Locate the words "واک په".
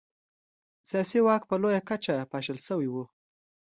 1.25-1.55